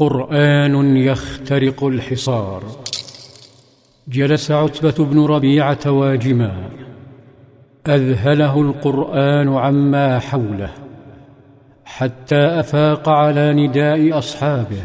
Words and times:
قرآن 0.00 0.96
يخترق 0.96 1.84
الحصار. 1.84 2.62
جلس 4.08 4.50
عتبة 4.50 5.04
بن 5.04 5.24
ربيعه 5.24 5.78
واجما 5.86 6.52
أذهله 7.88 8.60
القرآن 8.60 9.48
عما 9.48 10.18
حوله 10.18 10.70
حتى 11.84 12.36
أفاق 12.36 13.08
على 13.08 13.52
نداء 13.52 14.18
أصحابه. 14.18 14.84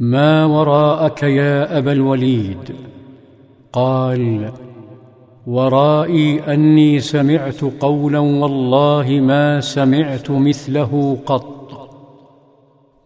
ما 0.00 0.44
وراءك 0.44 1.22
يا 1.22 1.78
أبا 1.78 1.92
الوليد؟ 1.92 2.74
قال 3.72 4.52
ورائي 5.46 6.54
أني 6.54 7.00
سمعت 7.00 7.60
قولا 7.80 8.18
والله 8.18 9.20
ما 9.20 9.60
سمعت 9.60 10.30
مثله 10.30 11.18
قط. 11.26 11.55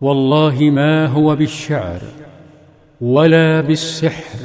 والله 0.03 0.71
ما 0.71 1.07
هو 1.07 1.37
بالشعر 1.37 2.01
ولا 3.01 3.61
بالسحر 3.61 4.39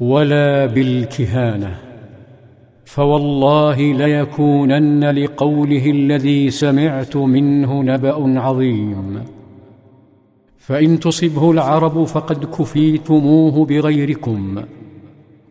ولا 0.00 0.66
بالكهانة 0.66 1.78
فوالله 2.84 3.92
ليكونن 3.92 5.10
لقوله 5.10 5.90
الذي 5.90 6.50
سمعت 6.50 7.16
منه 7.16 7.82
نبأ 7.82 8.40
عظيم. 8.40 9.24
فإن 10.58 11.00
تصبه 11.00 11.50
العرب 11.50 12.04
فقد 12.04 12.44
كفيتموه 12.44 13.64
بغيركم 13.64 14.62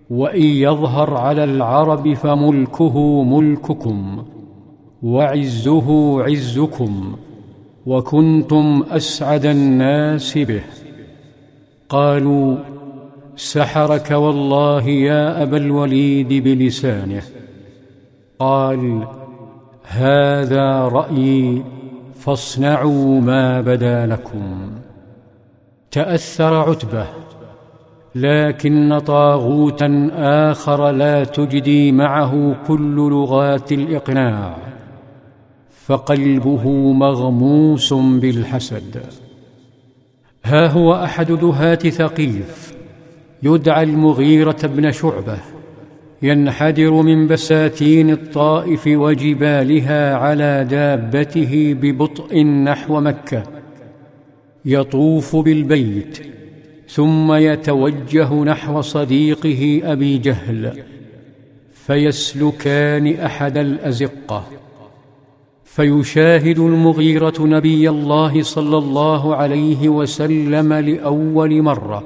وإن 0.10 0.44
يظهر 0.44 1.18
على 1.18 1.44
العرب 1.44 2.14
فملكه 2.14 3.24
ملككم 3.24 4.26
وعزه 5.04 6.22
عزكم. 6.24 7.16
وكنتم 7.86 8.84
أسعد 8.92 9.46
الناس 9.46 10.38
به. 10.38 10.62
قالوا 11.90 12.58
سحرك 13.36 14.12
والله 14.12 14.88
يا 14.88 15.44
أبا 15.44 15.58
الوليد 15.58 16.44
بلسانه. 16.44 17.24
قال 18.40 19.08
هذا 19.84 20.82
رأيي 20.82 21.64
فاصنعوا 22.16 23.22
ما 23.22 23.62
بدا 23.62 24.06
لكم. 24.06 24.72
تأثر 25.92 26.56
عتبة 26.56 27.06
لكن 28.16 29.00
طاغوتا 29.00 30.10
آخر 30.52 30.92
لا 30.92 31.24
تجدي 31.24 31.92
معه 31.92 32.56
كل 32.68 32.96
لغات 32.96 33.72
الإقناع. 33.72 34.69
فقلبه 35.90 36.68
مغموس 36.94 37.94
بالحسد. 37.94 39.02
ها 40.46 40.68
هو 40.68 41.04
أحد 41.04 41.32
دهاة 41.32 41.76
ثقيف 41.76 42.74
يدعى 43.44 43.84
المغيرة 43.84 44.58
بن 44.64 44.92
شعبة 44.92 45.38
ينحدر 46.22 46.92
من 46.92 47.28
بساتين 47.28 48.10
الطائف 48.10 48.88
وجبالها 48.88 50.16
على 50.16 50.68
دابته 50.70 51.76
ببطء 51.82 52.44
نحو 52.44 53.02
مكة. 53.02 53.44
يطوف 54.66 55.36
بالبيت 55.36 56.20
ثم 56.90 57.34
يتوجه 57.34 58.34
نحو 58.34 58.82
صديقه 58.82 59.82
أبي 59.84 60.18
جهل 60.18 60.84
فيسلكان 61.74 63.08
أحد 63.08 63.58
الأزقة. 63.58 64.46
فيشاهد 65.76 66.60
المغيرة 66.60 67.34
نبي 67.40 67.90
الله 67.90 68.44
صلى 68.44 68.78
الله 68.78 69.36
عليه 69.36 69.90
وسلم 69.90 70.74
لأول 70.74 71.62
مرة. 71.62 72.04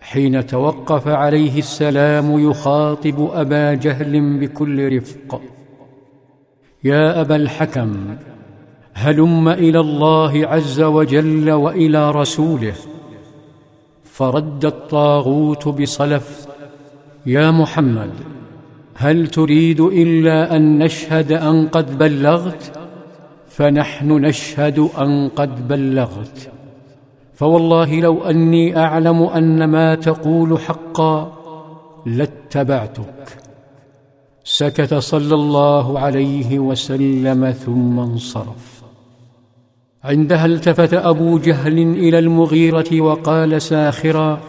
حين 0.00 0.46
توقف 0.46 1.08
عليه 1.08 1.58
السلام 1.58 2.50
يخاطب 2.50 3.30
أبا 3.32 3.74
جهل 3.74 4.38
بكل 4.40 4.96
رفق. 4.96 5.40
يا 6.84 7.20
أبا 7.20 7.36
الحكم 7.36 8.16
هلم 8.94 9.48
إلى 9.48 9.80
الله 9.80 10.46
عز 10.46 10.80
وجل 10.80 11.50
وإلى 11.50 12.10
رسوله. 12.10 12.74
فرد 14.04 14.64
الطاغوت 14.64 15.68
بصلف 15.68 16.46
يا 17.26 17.50
محمد 17.50 18.33
هل 18.94 19.26
تريد 19.26 19.80
إلا 19.80 20.56
أن 20.56 20.78
نشهد 20.78 21.32
أن 21.32 21.68
قد 21.68 21.98
بلغت؟ 21.98 22.78
فنحن 23.48 24.12
نشهد 24.12 24.78
أن 24.78 25.28
قد 25.28 25.68
بلغت. 25.68 26.50
فوالله 27.34 28.00
لو 28.00 28.22
أني 28.22 28.76
أعلم 28.76 29.22
أن 29.22 29.64
ما 29.64 29.94
تقول 29.94 30.58
حقا 30.58 31.32
لاتبعتك. 32.06 33.38
سكت 34.44 34.94
صلى 34.94 35.34
الله 35.34 35.98
عليه 35.98 36.58
وسلم 36.58 37.50
ثم 37.50 37.98
انصرف. 37.98 38.82
عندها 40.04 40.46
التفت 40.46 40.94
أبو 40.94 41.38
جهل 41.38 41.78
إلى 41.78 42.18
المغيرة 42.18 43.00
وقال 43.00 43.62
ساخرا 43.62 44.40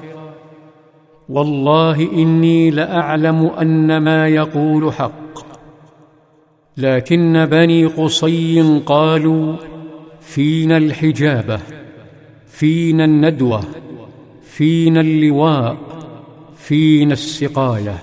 والله 1.30 2.12
إني 2.12 2.70
لأعلم 2.70 3.46
أن 3.46 3.98
ما 3.98 4.28
يقول 4.28 4.94
حق. 4.94 5.12
لكن 6.78 7.46
بني 7.46 7.86
قصي 7.86 8.80
قالوا 8.86 9.56
فينا 10.22 10.78
الحجابه 10.78 11.60
فينا 12.48 13.06
الندوة 13.06 13.62
فينا 14.42 15.02
اللواء 15.02 15.78
فينا 16.56 17.14
السقاية. 17.14 17.96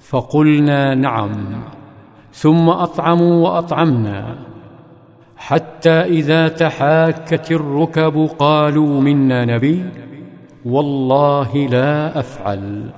فقلنا 0.00 0.94
نعم 0.94 1.62
ثم 2.32 2.68
أطعموا 2.68 3.48
وأطعمنا. 3.48 4.38
حتى 5.36 5.90
إذا 5.90 6.48
تحاكت 6.48 7.52
الركب 7.52 8.28
قالوا 8.38 9.00
منا 9.00 9.44
نبي. 9.44 9.84
والله 10.64 11.68
لا 11.68 12.20
أفعل. 12.20 12.90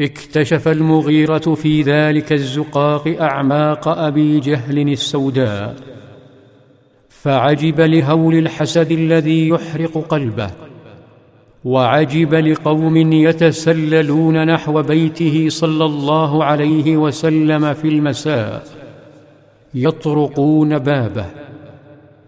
اكتشف 0.00 0.68
المغيرة 0.68 1.54
في 1.54 1.82
ذلك 1.82 2.32
الزقاق 2.32 3.16
أعماق 3.20 3.88
أبي 3.88 4.40
جهل 4.40 4.88
السوداء 4.92 5.76
فعجب 7.08 7.80
لهول 7.80 8.34
الحسد 8.34 8.92
الذي 8.92 9.48
يحرق 9.48 9.98
قلبه 9.98 10.50
وعجب 11.64 12.34
لقوم 12.34 13.12
يتسللون 13.12 14.46
نحو 14.46 14.82
بيته 14.82 15.48
صلى 15.48 15.84
الله 15.84 16.44
عليه 16.44 16.96
وسلم 16.96 17.74
في 17.74 17.88
المساء 17.88 18.64
يطرقون 19.74 20.78
بابه. 20.78 21.26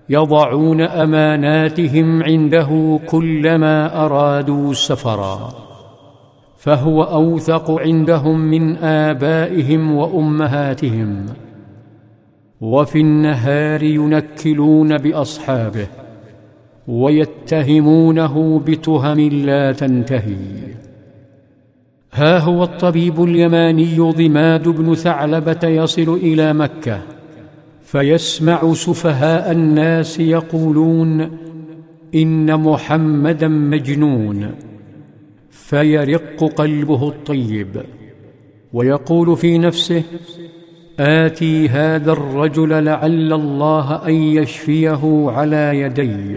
يضعون 0.09 0.81
أماناتهم 0.81 2.23
عنده 2.23 3.01
كلما 3.07 4.05
أرادوا 4.05 4.73
سفرا. 4.73 5.53
فهو 6.57 7.03
أوثق 7.03 7.71
عندهم 7.71 8.41
من 8.41 8.77
آبائهم 8.77 9.97
وأمهاتهم. 9.97 11.27
وفي 12.61 13.01
النهار 13.01 13.83
ينكلون 13.83 14.97
بأصحابه 14.97 15.87
ويتهمونه 16.89 18.61
بتهم 18.67 19.21
لا 19.21 19.73
تنتهي. 19.73 20.37
ها 22.13 22.39
هو 22.39 22.63
الطبيب 22.63 23.25
اليماني 23.25 23.99
ضماد 23.99 24.69
بن 24.69 24.95
ثعلبة 24.95 25.69
يصل 25.69 26.15
إلى 26.23 26.53
مكة. 26.53 27.16
فيسمع 27.87 28.73
سفهاء 28.73 29.53
الناس 29.53 30.21
يقولون 30.21 31.39
إن 32.15 32.61
محمدا 32.61 33.49
مجنون 33.49 34.51
فيرق 35.51 36.45
قلبه 36.45 37.09
الطيب 37.09 37.83
ويقول 38.73 39.37
في 39.37 39.59
نفسه 39.59 40.03
آتي 41.01 41.69
هذا 41.69 42.13
الرجل 42.13 42.85
لعل 42.85 43.33
الله 43.33 44.09
أن 44.09 44.15
يشفيه 44.15 45.31
على 45.31 45.81
يدي. 45.81 46.37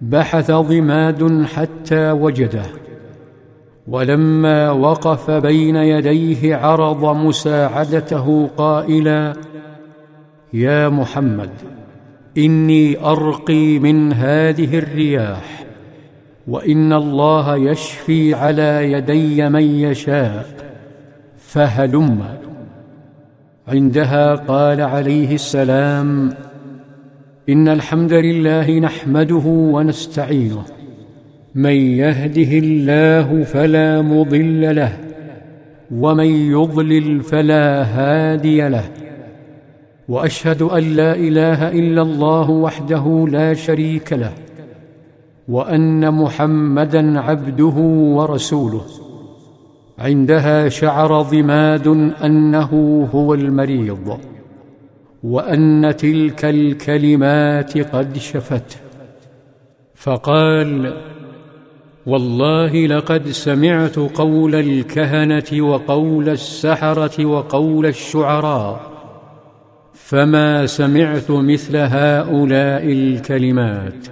بحث 0.00 0.50
ضماد 0.50 1.44
حتى 1.44 2.10
وجده 2.10 2.66
ولما 3.88 4.70
وقف 4.70 5.30
بين 5.30 5.76
يديه 5.76 6.56
عرض 6.56 7.16
مساعدته 7.16 8.50
قائلا 8.56 9.32
يا 10.54 10.88
محمد 10.88 11.50
إني 12.38 13.04
أرقي 13.04 13.78
من 13.78 14.12
هذه 14.12 14.78
الرياح 14.78 15.64
وإن 16.48 16.92
الله 16.92 17.56
يشفي 17.56 18.34
على 18.34 18.92
يدي 18.92 19.48
من 19.48 19.62
يشاء 19.62 20.46
فهلم. 21.36 22.22
عندها 23.68 24.34
قال 24.34 24.80
عليه 24.80 25.34
السلام 25.34 26.34
إن 27.48 27.68
الحمد 27.68 28.12
لله 28.12 28.78
نحمده 28.78 29.42
ونستعينه 29.46 30.64
من 31.54 31.76
يهده 31.76 32.58
الله 32.58 33.42
فلا 33.42 34.02
مضل 34.02 34.76
له 34.76 34.98
ومن 35.90 36.26
يضلل 36.26 37.20
فلا 37.22 37.82
هادي 37.82 38.68
له. 38.68 38.84
وأشهد 40.12 40.62
أن 40.62 40.82
لا 40.82 41.14
إله 41.14 41.68
إلا 41.68 42.02
الله 42.02 42.50
وحده 42.50 43.26
لا 43.30 43.54
شريك 43.54 44.12
له 44.12 44.32
وأن 45.48 46.14
محمدا 46.14 47.20
عبده 47.20 47.74
ورسوله. 48.16 48.84
عندها 49.98 50.68
شعر 50.68 51.22
ضماد 51.22 51.86
أنه 52.24 52.70
هو 53.14 53.34
المريض 53.34 54.18
وأن 55.24 55.94
تلك 55.96 56.44
الكلمات 56.44 57.78
قد 57.78 58.18
شفته 58.18 58.76
فقال 59.94 60.94
والله 62.06 62.86
لقد 62.86 63.28
سمعت 63.28 63.96
قول 63.96 64.54
الكهنة 64.54 65.66
وقول 65.68 66.28
السحرة 66.28 67.26
وقول 67.26 67.86
الشعراء. 67.86 68.91
فما 70.12 70.66
سمعت 70.66 71.30
مثل 71.30 71.76
هؤلاء 71.76 72.92
الكلمات 72.92 74.06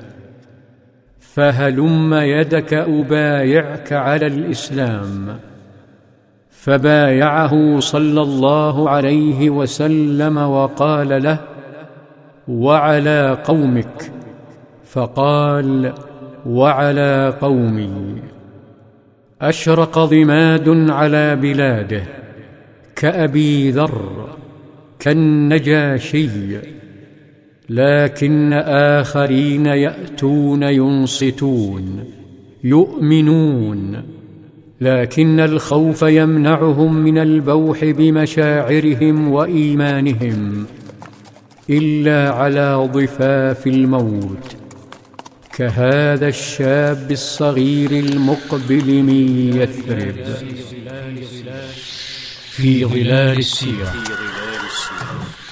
فهلم 1.20 2.14
يدك 2.14 2.74
ابايعك 2.74 3.92
على 3.92 4.26
الاسلام 4.26 5.38
فبايعه 6.50 7.80
صلى 7.80 8.22
الله 8.22 8.90
عليه 8.90 9.50
وسلم 9.50 10.36
وقال 10.36 11.22
له 11.22 11.38
وعلى 12.48 13.38
قومك 13.44 14.12
فقال 14.84 15.92
وعلى 16.46 17.34
قومي 17.40 18.22
اشرق 19.42 19.98
ضماد 19.98 20.90
على 20.90 21.36
بلاده 21.36 22.02
كابي 22.96 23.70
ذر 23.70 24.39
كالنجاشي 25.00 26.28
لكن 27.70 28.52
آخرين 28.52 29.66
يأتون 29.66 30.62
ينصتون 30.62 32.04
يؤمنون 32.64 34.02
لكن 34.80 35.40
الخوف 35.40 36.02
يمنعهم 36.02 36.96
من 36.96 37.18
البوح 37.18 37.84
بمشاعرهم 37.84 39.32
وإيمانهم 39.32 40.66
إلا 41.70 42.30
على 42.30 42.88
ضفاف 42.92 43.66
الموت 43.66 44.56
كهذا 45.56 46.28
الشاب 46.28 47.10
الصغير 47.10 47.90
المقبل 47.90 49.02
من 49.02 49.52
يثرب. 49.56 50.14
في 52.50 52.84
ظلال 52.84 53.38
السيرة. 53.38 53.94
Thank 54.90 55.38
you. 55.38 55.49